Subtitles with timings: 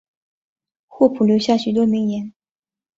[0.87, 2.33] 霍普留下许多名言。